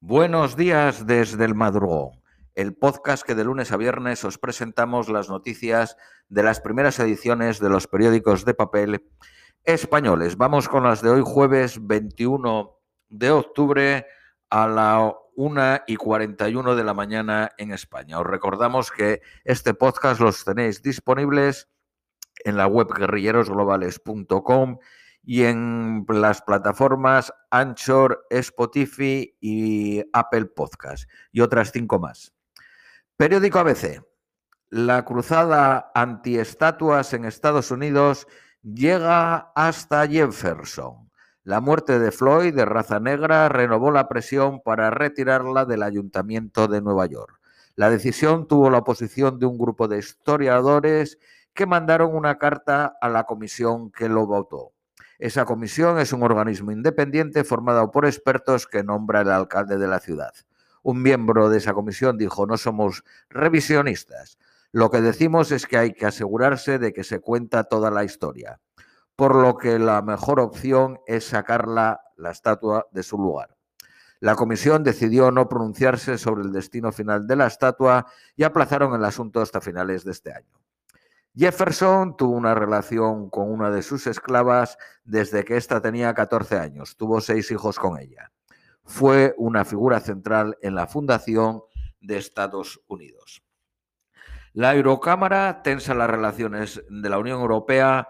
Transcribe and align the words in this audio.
Buenos 0.00 0.56
días 0.56 1.08
desde 1.08 1.44
el 1.44 1.56
madrugón, 1.56 2.22
el 2.54 2.72
podcast 2.72 3.24
que 3.24 3.34
de 3.34 3.42
lunes 3.42 3.72
a 3.72 3.76
viernes 3.76 4.22
os 4.22 4.38
presentamos 4.38 5.08
las 5.08 5.28
noticias 5.28 5.96
de 6.28 6.44
las 6.44 6.60
primeras 6.60 7.00
ediciones 7.00 7.58
de 7.58 7.68
los 7.68 7.88
periódicos 7.88 8.44
de 8.44 8.54
papel 8.54 9.04
españoles. 9.64 10.36
Vamos 10.36 10.68
con 10.68 10.84
las 10.84 11.02
de 11.02 11.10
hoy 11.10 11.22
jueves 11.24 11.84
21 11.84 12.78
de 13.08 13.30
octubre 13.32 14.06
a 14.50 14.68
la 14.68 15.12
1 15.34 15.80
y 15.88 15.96
41 15.96 16.76
de 16.76 16.84
la 16.84 16.94
mañana 16.94 17.50
en 17.58 17.72
España. 17.72 18.20
Os 18.20 18.26
recordamos 18.26 18.92
que 18.92 19.20
este 19.42 19.74
podcast 19.74 20.20
los 20.20 20.44
tenéis 20.44 20.80
disponibles 20.80 21.68
en 22.44 22.56
la 22.56 22.68
web 22.68 22.86
guerrillerosglobales.com 22.96 24.78
y 25.28 25.44
en 25.44 26.06
las 26.08 26.40
plataformas 26.40 27.34
Anchor, 27.50 28.24
Spotify 28.30 29.36
y 29.42 30.02
Apple 30.14 30.46
Podcast 30.46 31.06
y 31.30 31.42
otras 31.42 31.70
cinco 31.70 31.98
más. 31.98 32.32
Periódico 33.18 33.58
ABC. 33.58 34.02
La 34.70 35.04
cruzada 35.04 35.90
antiestatuas 35.94 37.12
en 37.12 37.26
Estados 37.26 37.70
Unidos 37.70 38.26
llega 38.62 39.52
hasta 39.54 40.08
Jefferson. 40.08 41.10
La 41.44 41.60
muerte 41.60 41.98
de 41.98 42.10
Floyd, 42.10 42.54
de 42.54 42.64
raza 42.64 42.98
negra, 42.98 43.50
renovó 43.50 43.90
la 43.90 44.08
presión 44.08 44.62
para 44.62 44.88
retirarla 44.88 45.66
del 45.66 45.82
Ayuntamiento 45.82 46.68
de 46.68 46.80
Nueva 46.80 47.04
York. 47.04 47.38
La 47.76 47.90
decisión 47.90 48.48
tuvo 48.48 48.70
la 48.70 48.78
oposición 48.78 49.38
de 49.38 49.44
un 49.44 49.58
grupo 49.58 49.88
de 49.88 49.98
historiadores 49.98 51.18
que 51.52 51.66
mandaron 51.66 52.16
una 52.16 52.38
carta 52.38 52.96
a 52.98 53.10
la 53.10 53.24
comisión 53.24 53.92
que 53.92 54.08
lo 54.08 54.26
votó. 54.26 54.72
Esa 55.18 55.44
comisión 55.44 55.98
es 55.98 56.12
un 56.12 56.22
organismo 56.22 56.70
independiente 56.70 57.42
formado 57.42 57.90
por 57.90 58.06
expertos 58.06 58.68
que 58.68 58.84
nombra 58.84 59.22
el 59.22 59.30
alcalde 59.32 59.76
de 59.76 59.88
la 59.88 59.98
ciudad. 59.98 60.32
Un 60.84 61.02
miembro 61.02 61.50
de 61.50 61.58
esa 61.58 61.74
comisión 61.74 62.16
dijo, 62.16 62.46
no 62.46 62.56
somos 62.56 63.02
revisionistas. 63.28 64.38
Lo 64.70 64.90
que 64.90 65.00
decimos 65.00 65.50
es 65.50 65.66
que 65.66 65.76
hay 65.76 65.92
que 65.92 66.06
asegurarse 66.06 66.78
de 66.78 66.92
que 66.92 67.02
se 67.02 67.18
cuenta 67.18 67.64
toda 67.64 67.90
la 67.90 68.04
historia, 68.04 68.60
por 69.16 69.34
lo 69.34 69.56
que 69.56 69.80
la 69.80 70.02
mejor 70.02 70.38
opción 70.38 71.00
es 71.08 71.24
sacarla, 71.24 72.00
la 72.16 72.30
estatua, 72.30 72.86
de 72.92 73.02
su 73.02 73.18
lugar. 73.18 73.56
La 74.20 74.36
comisión 74.36 74.84
decidió 74.84 75.32
no 75.32 75.48
pronunciarse 75.48 76.16
sobre 76.16 76.42
el 76.42 76.52
destino 76.52 76.92
final 76.92 77.26
de 77.26 77.34
la 77.34 77.48
estatua 77.48 78.06
y 78.36 78.44
aplazaron 78.44 78.94
el 78.94 79.04
asunto 79.04 79.40
hasta 79.40 79.60
finales 79.60 80.04
de 80.04 80.12
este 80.12 80.32
año. 80.32 80.60
Jefferson 81.34 82.16
tuvo 82.16 82.32
una 82.36 82.54
relación 82.54 83.30
con 83.30 83.50
una 83.50 83.70
de 83.70 83.82
sus 83.82 84.06
esclavas 84.06 84.76
desde 85.04 85.44
que 85.44 85.56
ésta 85.56 85.80
tenía 85.80 86.14
14 86.14 86.58
años. 86.58 86.96
Tuvo 86.96 87.20
seis 87.20 87.50
hijos 87.50 87.78
con 87.78 87.98
ella. 87.98 88.32
Fue 88.84 89.34
una 89.38 89.64
figura 89.64 90.00
central 90.00 90.56
en 90.62 90.74
la 90.74 90.86
fundación 90.86 91.62
de 92.00 92.18
Estados 92.18 92.80
Unidos. 92.88 93.42
La 94.52 94.74
Eurocámara 94.74 95.62
tensa 95.62 95.94
las 95.94 96.10
relaciones 96.10 96.82
de 96.88 97.08
la 97.08 97.18
Unión 97.18 97.40
Europea 97.40 98.08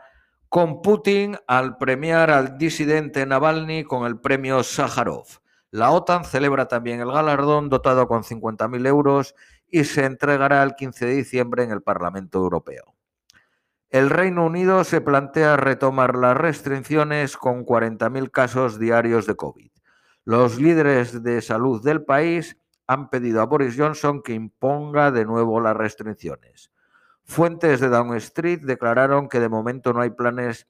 con 0.49 0.81
Putin 0.81 1.37
al 1.47 1.77
premiar 1.77 2.31
al 2.31 2.57
disidente 2.57 3.27
Navalny 3.27 3.85
con 3.85 4.07
el 4.07 4.19
premio 4.19 4.63
Sájarov. 4.63 5.27
La 5.71 5.91
OTAN 5.91 6.25
celebra 6.25 6.67
también 6.67 7.01
el 7.01 7.13
galardón 7.13 7.69
dotado 7.69 8.09
con 8.09 8.23
50.000 8.23 8.87
euros 8.87 9.35
y 9.69 9.85
se 9.85 10.07
entregará 10.07 10.63
el 10.63 10.75
15 10.75 11.07
de 11.07 11.15
diciembre 11.15 11.65
en 11.65 11.73
el 11.73 11.83
Parlamento 11.83 12.39
Europeo. 12.39 12.98
El 13.91 14.11
Reino 14.11 14.45
Unido 14.45 14.85
se 14.85 15.01
plantea 15.01 15.57
retomar 15.57 16.15
las 16.15 16.37
restricciones 16.37 17.39
con 17.39 17.65
40.000 17.65 18.31
casos 18.31 18.79
diarios 18.79 19.27
de 19.27 19.35
COVID. 19.35 19.71
Los 20.25 20.61
líderes 20.61 21.23
de 21.23 21.41
salud 21.41 21.83
del 21.83 22.05
país 22.05 22.59
han 22.87 23.09
pedido 23.09 23.41
a 23.41 23.47
Boris 23.47 23.77
Johnson 23.79 24.21
que 24.23 24.35
imponga 24.35 25.11
de 25.11 25.25
nuevo 25.25 25.59
las 25.63 25.75
restricciones. 25.75 26.71
Fuentes 27.25 27.81
de 27.81 27.89
Down 27.89 28.15
Street 28.17 28.61
declararon 28.61 29.27
que 29.27 29.41
de 29.41 29.49
momento 29.49 29.95
no 29.95 30.03
hay 30.03 30.11
planes 30.11 30.67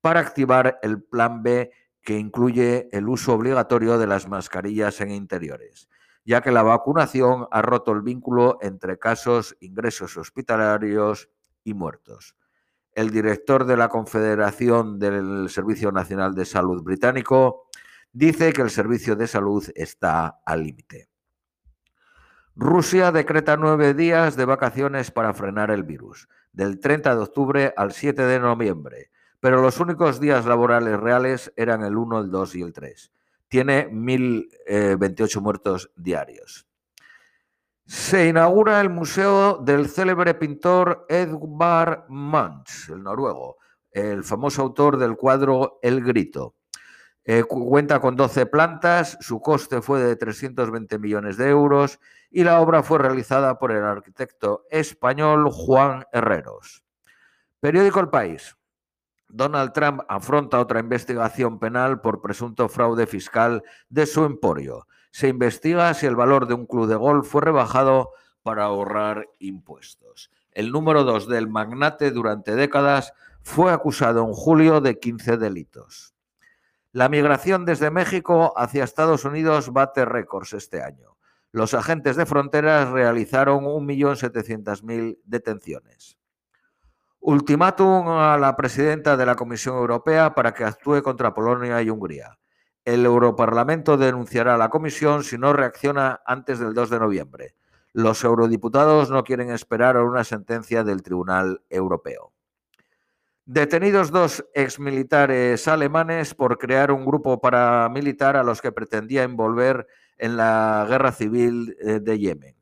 para 0.00 0.20
activar 0.20 0.78
el 0.82 1.02
plan 1.02 1.42
B 1.42 1.72
que 2.02 2.18
incluye 2.18 2.88
el 2.92 3.08
uso 3.08 3.34
obligatorio 3.34 3.98
de 3.98 4.06
las 4.06 4.28
mascarillas 4.28 5.00
en 5.00 5.10
interiores, 5.10 5.88
ya 6.24 6.40
que 6.40 6.52
la 6.52 6.62
vacunación 6.62 7.48
ha 7.50 7.62
roto 7.62 7.90
el 7.90 8.02
vínculo 8.02 8.58
entre 8.62 8.96
casos, 8.96 9.56
ingresos 9.58 10.16
hospitalarios 10.16 11.28
y 11.64 11.74
muertos. 11.74 12.36
El 12.92 13.10
director 13.10 13.64
de 13.64 13.76
la 13.76 13.88
Confederación 13.88 14.98
del 14.98 15.48
Servicio 15.48 15.92
Nacional 15.92 16.34
de 16.34 16.44
Salud 16.44 16.82
británico 16.82 17.68
dice 18.12 18.52
que 18.52 18.62
el 18.62 18.70
servicio 18.70 19.16
de 19.16 19.26
salud 19.26 19.64
está 19.74 20.40
al 20.44 20.64
límite. 20.64 21.08
Rusia 22.56 23.12
decreta 23.12 23.56
nueve 23.56 23.94
días 23.94 24.36
de 24.36 24.44
vacaciones 24.44 25.10
para 25.10 25.32
frenar 25.32 25.70
el 25.70 25.84
virus, 25.84 26.28
del 26.52 26.80
30 26.80 27.14
de 27.14 27.22
octubre 27.22 27.74
al 27.76 27.92
7 27.92 28.22
de 28.22 28.40
noviembre, 28.40 29.10
pero 29.38 29.62
los 29.62 29.80
únicos 29.80 30.20
días 30.20 30.44
laborales 30.44 30.98
reales 30.98 31.52
eran 31.56 31.82
el 31.84 31.96
1, 31.96 32.20
el 32.20 32.30
2 32.30 32.54
y 32.56 32.62
el 32.62 32.72
3. 32.72 33.12
Tiene 33.48 33.88
1.028 33.90 35.40
muertos 35.40 35.90
diarios. 35.96 36.69
Se 37.90 38.28
inaugura 38.28 38.80
el 38.80 38.88
museo 38.88 39.56
del 39.56 39.88
célebre 39.88 40.34
pintor 40.34 41.06
Edvard 41.08 42.04
Munch, 42.08 42.88
el 42.88 43.02
noruego, 43.02 43.56
el 43.90 44.22
famoso 44.22 44.62
autor 44.62 44.96
del 44.96 45.16
cuadro 45.16 45.80
El 45.82 46.00
Grito. 46.00 46.54
Eh, 47.24 47.42
cuenta 47.42 47.98
con 47.98 48.14
12 48.14 48.46
plantas, 48.46 49.18
su 49.20 49.40
coste 49.40 49.82
fue 49.82 49.98
de 50.04 50.14
320 50.14 51.00
millones 51.00 51.36
de 51.36 51.48
euros 51.48 51.98
y 52.30 52.44
la 52.44 52.60
obra 52.60 52.84
fue 52.84 53.00
realizada 53.00 53.58
por 53.58 53.72
el 53.72 53.82
arquitecto 53.82 54.66
español 54.70 55.50
Juan 55.50 56.04
Herreros. 56.12 56.84
Periódico 57.58 57.98
El 57.98 58.08
País. 58.08 58.56
Donald 59.28 59.72
Trump 59.72 60.02
afronta 60.08 60.60
otra 60.60 60.78
investigación 60.78 61.58
penal 61.58 62.00
por 62.00 62.22
presunto 62.22 62.68
fraude 62.68 63.08
fiscal 63.08 63.64
de 63.88 64.06
su 64.06 64.24
emporio 64.24 64.86
se 65.10 65.28
investiga 65.28 65.92
si 65.94 66.06
el 66.06 66.16
valor 66.16 66.46
de 66.46 66.54
un 66.54 66.66
club 66.66 66.86
de 66.88 66.96
golf 66.96 67.28
fue 67.28 67.42
rebajado 67.42 68.10
para 68.42 68.64
ahorrar 68.64 69.28
impuestos. 69.38 70.30
El 70.52 70.72
número 70.72 71.04
dos 71.04 71.28
del 71.28 71.48
magnate 71.48 72.10
durante 72.10 72.54
décadas 72.54 73.12
fue 73.42 73.72
acusado 73.72 74.24
en 74.24 74.32
julio 74.32 74.80
de 74.80 74.98
15 74.98 75.36
delitos. 75.36 76.14
La 76.92 77.08
migración 77.08 77.64
desde 77.64 77.90
México 77.90 78.52
hacia 78.56 78.84
Estados 78.84 79.24
Unidos 79.24 79.72
bate 79.72 80.04
récords 80.04 80.52
este 80.54 80.82
año. 80.82 81.16
Los 81.52 81.74
agentes 81.74 82.16
de 82.16 82.26
fronteras 82.26 82.88
realizaron 82.88 83.64
1.700.000 83.64 85.18
detenciones. 85.24 86.16
Ultimátum 87.20 88.08
a 88.08 88.38
la 88.38 88.56
presidenta 88.56 89.16
de 89.16 89.26
la 89.26 89.34
Comisión 89.34 89.76
Europea 89.76 90.34
para 90.34 90.52
que 90.52 90.64
actúe 90.64 91.02
contra 91.02 91.34
Polonia 91.34 91.82
y 91.82 91.90
Hungría. 91.90 92.38
El 92.84 93.04
Europarlamento 93.04 93.96
denunciará 93.96 94.54
a 94.54 94.58
la 94.58 94.70
Comisión 94.70 95.22
si 95.24 95.36
no 95.36 95.52
reacciona 95.52 96.20
antes 96.24 96.58
del 96.58 96.74
2 96.74 96.90
de 96.90 96.98
noviembre. 96.98 97.54
Los 97.92 98.24
eurodiputados 98.24 99.10
no 99.10 99.24
quieren 99.24 99.50
esperar 99.50 99.96
a 99.96 100.04
una 100.04 100.24
sentencia 100.24 100.84
del 100.84 101.02
Tribunal 101.02 101.62
Europeo. 101.68 102.32
Detenidos 103.44 104.12
dos 104.12 104.44
exmilitares 104.54 105.66
alemanes 105.66 106.34
por 106.34 106.56
crear 106.56 106.92
un 106.92 107.04
grupo 107.04 107.40
paramilitar 107.40 108.36
a 108.36 108.44
los 108.44 108.62
que 108.62 108.70
pretendía 108.70 109.24
envolver 109.24 109.88
en 110.18 110.36
la 110.36 110.86
guerra 110.88 111.10
civil 111.10 111.76
eh, 111.80 111.98
de 112.00 112.18
Yemen. 112.18 112.56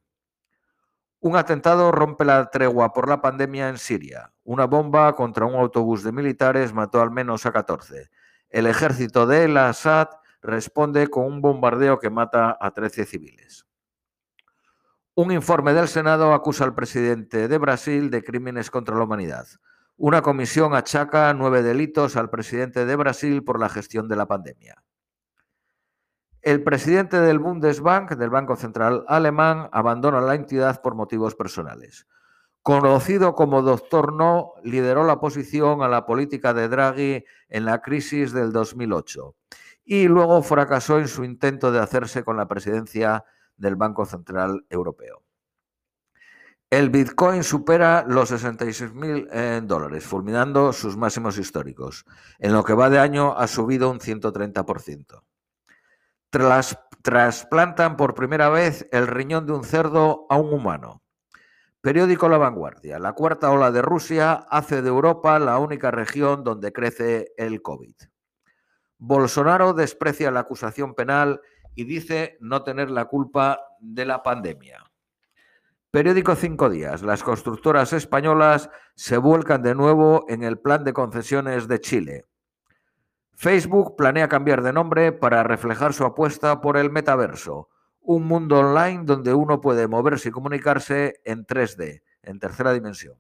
Un 1.21 1.37
atentado 1.37 1.93
rompe 1.93 2.25
la 2.25 2.49
tregua 2.49 2.93
por 2.93 3.09
la 3.09 3.21
pandemia 3.21 3.69
en 3.69 3.77
Siria. 3.77 4.33
Una 4.45 4.67
bomba 4.67 5.15
contra 5.15 5.45
un 5.45 5.57
autobús 5.57 6.05
de 6.05 6.13
militares 6.13 6.73
mató 6.73 7.03
al 7.03 7.11
menos 7.11 7.45
a 7.45 7.53
14. 7.53 8.09
El 8.51 8.67
ejército 8.67 9.27
de 9.27 9.45
El 9.45 9.57
Assad 9.57 10.09
responde 10.41 11.09
con 11.09 11.25
un 11.25 11.41
bombardeo 11.43 11.99
que 11.99 12.11
mata 12.11 12.57
a 12.61 12.71
13 12.71 13.05
civiles. 13.05 13.67
Un 15.15 15.33
informe 15.33 15.75
del 15.75 15.89
Senado 15.89 16.33
acusa 16.33 16.65
al 16.65 16.75
presidente 16.75 17.49
de 17.49 17.59
Brasil 17.59 18.11
de 18.11 18.23
crímenes 18.23 18.71
contra 18.71 18.97
la 18.97 19.05
humanidad. 19.05 19.47
Una 19.97 20.23
comisión 20.23 20.75
achaca 20.75 21.35
nueve 21.35 21.63
delitos 21.63 22.17
al 22.17 22.31
presidente 22.31 22.87
de 22.87 22.95
Brasil 22.95 23.43
por 23.43 23.59
la 23.59 23.69
gestión 23.69 24.07
de 24.07 24.15
la 24.15 24.27
pandemia. 24.27 24.85
El 26.41 26.63
presidente 26.63 27.21
del 27.21 27.41
Bundesbank, 27.41 28.13
del 28.13 28.31
Banco 28.31 28.55
Central 28.55 29.05
Alemán, 29.09 29.69
abandona 29.73 30.21
la 30.21 30.37
entidad 30.37 30.81
por 30.81 30.95
motivos 30.95 31.35
personales. 31.35 32.07
Conocido 32.69 33.35
como 33.35 33.63
Doctor 33.63 34.13
No, 34.13 34.53
lideró 34.63 35.03
la 35.03 35.15
oposición 35.15 35.81
a 35.81 35.89
la 35.89 36.05
política 36.05 36.53
de 36.53 36.69
Draghi 36.69 37.25
en 37.49 37.65
la 37.65 37.81
crisis 37.81 38.35
del 38.35 38.53
2008 38.53 39.35
y 39.87 40.07
luego 40.07 40.43
fracasó 40.43 40.99
en 40.99 41.09
su 41.09 41.25
intento 41.25 41.73
de 41.73 41.79
hacerse 41.79 42.25
con 42.25 42.37
la 42.37 42.47
presidencia 42.47 43.25
del 43.57 43.77
Banco 43.77 44.05
Central 44.05 44.67
Europeo. 44.69 45.25
El 46.69 46.91
Bitcoin 46.91 47.43
supera 47.43 48.05
los 48.07 48.29
66 48.29 48.93
mil 48.93 49.27
eh, 49.33 49.63
dólares, 49.65 50.05
fulminando 50.05 50.75
sus 50.75 50.95
máximos 50.95 51.39
históricos. 51.39 52.05
En 52.39 52.53
lo 52.53 52.65
que 52.65 52.75
va 52.75 52.91
de 52.91 52.99
año 52.99 53.35
ha 53.35 53.47
subido 53.47 53.91
un 53.91 53.99
130%. 53.99 55.23
trasplantan 57.01 57.97
por 57.97 58.13
primera 58.13 58.51
vez 58.51 58.87
el 58.93 59.07
riñón 59.07 59.47
de 59.47 59.55
un 59.55 59.65
cerdo 59.65 60.27
a 60.29 60.37
un 60.37 60.53
humano. 60.53 61.01
Periódico 61.81 62.29
La 62.29 62.39
Vanguardia. 62.39 62.99
La 62.99 63.13
cuarta 63.13 63.53
ola 63.53 63.71
de 63.71 63.83
Rusia 63.83 64.33
hace 64.33 64.83
de 64.83 64.89
Europa 64.89 65.39
la 65.39 65.59
única 65.59 65.93
región 65.93 66.43
donde 66.43 66.73
crece 66.73 67.33
el 67.37 67.63
COVID. 67.63 67.95
Bolsonaro 68.99 69.73
desprecia 69.75 70.33
la 70.33 70.41
acusación 70.41 70.95
penal 70.95 71.41
y 71.77 71.85
dice 71.85 72.37
no 72.41 72.65
tener 72.65 72.91
la 72.91 73.05
culpa 73.05 73.61
de 73.79 74.05
la 74.05 74.25
pandemia. 74.25 74.91
Periódico 75.93 76.35
Cinco 76.35 76.69
Días. 76.69 77.03
Las 77.03 77.23
constructoras 77.23 77.93
españolas 77.93 78.71
se 78.97 79.17
vuelcan 79.17 79.63
de 79.63 79.77
nuevo 79.77 80.27
en 80.29 80.43
el 80.43 80.59
plan 80.59 80.83
de 80.83 80.93
concesiones 80.93 81.69
de 81.69 81.81
Chile. 81.81 82.25
Facebook 83.37 83.95
planea 83.97 84.29
cambiar 84.29 84.63
de 84.63 84.73
nombre 84.73 85.13
para 85.13 85.45
reflejar 85.45 85.95
su 85.95 86.05
apuesta 86.05 86.61
por 86.61 86.77
el 86.77 86.91
metaverso, 86.91 87.69
un 88.09 88.27
mundo 88.27 88.61
online 88.61 89.03
donde 89.05 89.35
uno 89.35 89.61
puede 89.61 89.87
moverse 89.87 90.31
y 90.31 90.33
comunicarse 90.33 91.21
en 91.27 91.45
3D, 91.45 92.03
en 92.23 92.39
tercera 92.39 92.73
dimensión. 92.73 93.19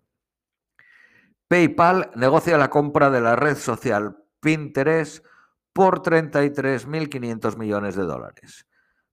PayPal 1.46 2.10
negocia 2.14 2.56
la 2.56 2.70
compra 2.70 3.10
de 3.10 3.20
la 3.20 3.36
red 3.36 3.58
social 3.58 4.16
Pinterest 4.40 5.26
por 5.74 6.00
33.500 6.00 7.58
millones 7.58 7.96
de 7.96 8.04
dólares. 8.04 8.66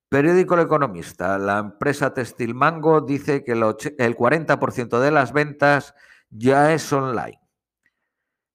Periódico 0.07 0.57
Economista. 0.57 1.37
La 1.37 1.59
empresa 1.59 2.13
textil 2.13 2.55
Mango 2.55 3.01
dice 3.01 3.43
que 3.43 3.51
el 3.51 4.15
40% 4.15 4.99
de 4.99 5.11
las 5.11 5.33
ventas 5.33 5.93
ya 6.29 6.73
es 6.73 6.93
online. 6.93 7.41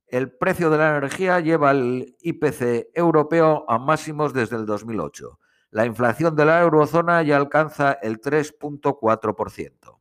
El 0.07 0.33
precio 0.33 0.71
de 0.71 0.79
la 0.79 0.97
energía 0.97 1.39
lleva 1.41 1.73
el 1.73 2.17
IPC 2.23 2.93
europeo 2.95 3.67
a 3.69 3.79
máximos 3.79 4.33
desde 4.33 4.57
el 4.57 4.65
2008. 4.65 5.40
La 5.71 5.87
inflación 5.87 6.35
de 6.35 6.45
la 6.45 6.61
eurozona 6.61 7.23
ya 7.23 7.37
alcanza 7.37 7.93
el 7.93 8.21
3.4%. 8.21 9.99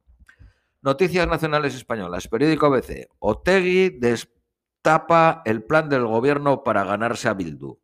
Noticias 0.82 1.28
nacionales 1.28 1.76
españolas. 1.76 2.28
Periódico 2.28 2.70
BC. 2.70 3.10
Otegui 3.20 3.90
destapa 4.00 5.42
el 5.46 5.64
plan 5.64 5.90
del 5.90 6.06
gobierno 6.06 6.64
para 6.64 6.84
ganarse 6.86 7.30
a 7.30 7.34
Bildu. 7.34 7.78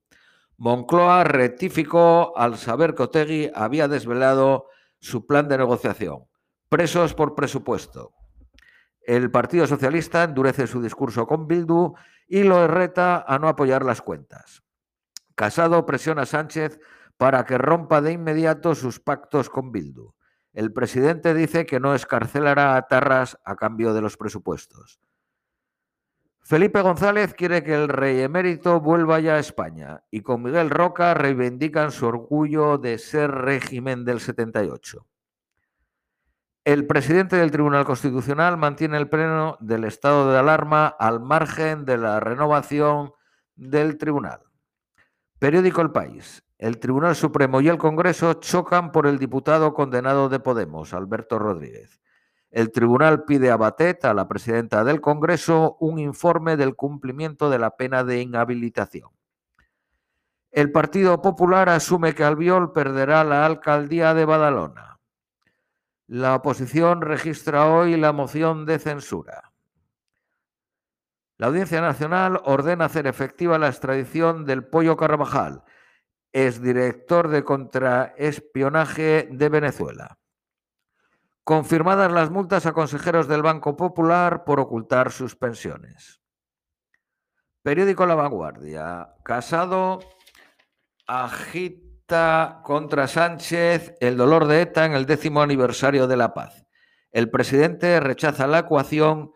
Moncloa 0.58 1.26
rectificó 1.26 2.36
al 2.38 2.58
saber 2.58 2.96
que 2.96 3.04
Otegui 3.04 3.52
había 3.54 3.88
desvelado 3.88 4.68
su 5.00 5.28
plan 5.28 5.48
de 5.48 5.58
negociación. 5.58 6.26
Presos 6.70 7.14
por 7.14 7.36
presupuesto. 7.36 8.14
El 9.02 9.30
Partido 9.30 9.68
Socialista 9.68 10.24
endurece 10.24 10.66
su 10.66 10.81
discurso 10.81 11.28
con 11.28 11.48
Bildu 11.48 11.94
y 12.28 12.44
lo 12.44 12.66
reta 12.68 13.24
a 13.28 13.38
no 13.38 13.48
apoyar 13.48 13.86
las 13.86 14.02
cuentas. 14.02 14.64
Casado 15.36 15.86
presiona 15.86 16.24
a 16.24 16.26
Sánchez 16.26 16.80
para 17.18 17.46
que 17.46 17.58
rompa 17.58 18.02
de 18.02 18.14
inmediato 18.14 18.76
sus 18.76 19.00
pactos 19.00 19.50
con 19.50 19.72
Bildu. 19.72 20.14
El 20.54 20.72
presidente 20.72 21.34
dice 21.34 21.66
que 21.66 21.80
no 21.80 21.96
escarcelará 21.96 22.76
a 22.76 22.88
Tarras 22.88 23.38
a 23.44 23.56
cambio 23.56 23.94
de 23.94 24.02
los 24.02 24.18
presupuestos. 24.18 25.00
Felipe 26.48 26.80
González 26.82 27.34
quiere 27.34 27.64
que 27.64 27.74
el 27.74 27.90
rey 27.90 28.22
emérito 28.22 28.80
vuelva 28.80 29.20
ya 29.20 29.34
a 29.34 29.40
España 29.40 30.04
y 30.12 30.22
con 30.22 30.44
Miguel 30.44 30.70
Roca 30.70 31.16
reivindican 31.16 31.92
su 31.92 32.06
orgullo 32.06 32.78
de 32.78 33.00
ser 33.00 33.32
régimen 33.32 34.06
del 34.06 34.20
78. 34.20 35.08
El 36.64 36.86
presidente 36.86 37.36
del 37.36 37.50
Tribunal 37.50 37.84
Constitucional 37.84 38.58
mantiene 38.58 38.98
el 38.98 39.10
pleno 39.10 39.58
del 39.60 39.86
estado 39.86 40.32
de 40.32 40.38
alarma 40.38 40.88
al 40.88 41.20
margen 41.20 41.84
de 41.84 41.98
la 41.98 42.20
renovación 42.20 43.12
del 43.56 43.98
tribunal. 43.98 44.42
Periódico 45.40 45.82
El 45.82 45.92
País. 45.92 46.44
El 46.66 46.80
Tribunal 46.80 47.16
Supremo 47.16 47.62
y 47.62 47.68
el 47.68 47.78
Congreso 47.78 48.34
chocan 48.34 48.92
por 48.92 49.06
el 49.06 49.20
diputado 49.20 49.76
condenado 49.76 50.30
de 50.30 50.40
Podemos, 50.40 50.96
Alberto 50.96 51.38
Rodríguez. 51.38 52.02
El 52.50 52.72
tribunal 52.72 53.24
pide 53.24 53.52
a 53.52 53.56
Batet, 53.56 54.04
a 54.04 54.16
la 54.16 54.28
presidenta 54.28 54.84
del 54.84 55.00
Congreso, 55.00 55.78
un 55.80 56.00
informe 56.00 56.58
del 56.58 56.76
cumplimiento 56.76 57.52
de 57.52 57.60
la 57.60 57.78
pena 57.78 58.04
de 58.04 58.20
inhabilitación. 58.20 59.12
El 60.50 60.72
Partido 60.72 61.22
Popular 61.22 61.70
asume 61.70 62.16
que 62.16 62.24
Albiol 62.24 62.74
perderá 62.74 63.24
la 63.24 63.46
alcaldía 63.46 64.16
de 64.16 64.26
Badalona. 64.26 65.00
La 66.08 66.34
oposición 66.34 67.02
registra 67.02 67.68
hoy 67.68 67.96
la 67.96 68.12
moción 68.12 68.66
de 68.66 68.80
censura. 68.80 69.52
La 71.38 71.46
Audiencia 71.46 71.80
Nacional 71.80 72.42
ordena 72.44 72.86
hacer 72.86 73.06
efectiva 73.06 73.60
la 73.60 73.68
extradición 73.68 74.46
del 74.46 74.66
Pollo 74.66 74.98
Carvajal, 74.98 75.62
exdirector 76.36 77.30
de 77.30 77.46
contraespionaje 77.46 79.30
de 79.32 79.48
Venezuela. 79.48 80.20
Confirmadas 81.46 82.12
las 82.12 82.30
multas 82.30 82.66
a 82.66 82.74
consejeros 82.74 83.30
del 83.30 83.42
Banco 83.42 83.78
Popular 83.78 84.44
por 84.44 84.60
ocultar 84.60 85.14
sus 85.14 85.38
pensiones. 85.38 86.20
Periódico 87.64 88.06
La 88.06 88.16
Vanguardia. 88.16 89.16
Casado 89.24 90.00
agita 91.08 92.60
contra 92.66 93.08
Sánchez 93.08 93.96
el 94.02 94.18
dolor 94.18 94.46
de 94.48 94.62
ETA 94.62 94.88
en 94.88 94.94
el 94.94 95.06
décimo 95.06 95.42
aniversario 95.42 96.06
de 96.06 96.18
la 96.18 96.34
paz. 96.34 96.66
El 97.12 97.31
presidente 97.31 98.02
rechaza 98.02 98.46
la 98.46 98.60
ecuación 98.60 99.31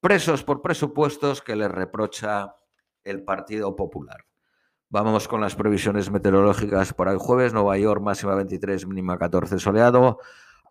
presos 0.00 0.42
por 0.42 0.62
presupuestos 0.62 1.42
que 1.42 1.54
le 1.54 1.68
reprocha 1.68 2.56
el 3.04 3.22
Partido 3.22 3.76
Popular. 3.76 4.29
Vamos 4.92 5.28
con 5.28 5.40
las 5.40 5.54
previsiones 5.54 6.10
meteorológicas 6.10 6.92
para 6.94 7.12
el 7.12 7.18
jueves. 7.18 7.52
Nueva 7.52 7.78
York 7.78 8.02
máxima 8.02 8.34
23, 8.34 8.88
mínima 8.88 9.16
14 9.18 9.60
soleado. 9.60 10.18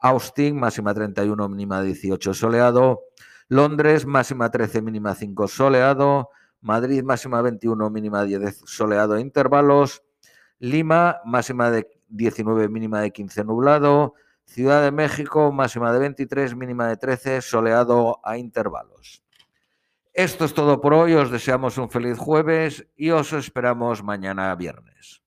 Austin 0.01 0.59
máxima 0.59 0.93
31, 0.93 1.47
mínima 1.47 1.81
18 1.81 2.33
soleado. 2.33 3.03
Londres 3.47 4.05
máxima 4.05 4.51
13, 4.51 4.81
mínima 4.81 5.15
5 5.15 5.47
soleado. 5.47 6.31
Madrid 6.59 7.01
máxima 7.01 7.41
21, 7.41 7.89
mínima 7.89 8.25
10 8.25 8.63
soleado 8.65 9.17
intervalos. 9.17 10.03
Lima, 10.59 11.21
máxima 11.23 11.71
de 11.71 11.87
19, 12.09 12.67
mínima 12.67 12.99
de 12.99 13.11
15 13.11 13.45
nublado. 13.45 14.15
Ciudad 14.43 14.83
de 14.83 14.91
México, 14.91 15.53
máxima 15.53 15.93
de 15.93 15.99
23, 15.99 16.57
mínima 16.57 16.89
de 16.89 16.97
13, 16.97 17.41
soleado 17.41 18.19
a 18.25 18.37
intervalos. 18.37 19.23
Esto 20.13 20.45
es 20.45 20.53
todo 20.53 20.81
por 20.81 20.93
hoy, 20.93 21.13
os 21.13 21.29
deseamos 21.29 21.77
un 21.77 21.89
feliz 21.89 22.17
jueves 22.17 22.87
y 22.95 23.11
os 23.11 23.31
esperamos 23.31 24.03
mañana 24.03 24.55
viernes. 24.55 25.21